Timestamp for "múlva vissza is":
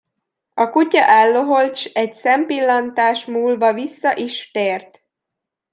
3.25-4.51